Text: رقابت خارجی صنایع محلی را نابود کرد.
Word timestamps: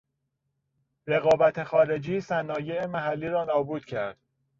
رقابت 1.07 1.63
خارجی 1.63 2.21
صنایع 2.21 2.85
محلی 2.85 3.27
را 3.27 3.45
نابود 3.45 3.85
کرد. 3.85 4.17